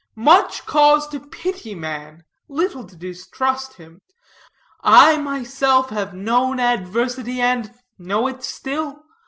[0.15, 4.01] Much cause to pity man, little to distrust him.
[4.83, 9.03] I myself have known adversity, and know it still.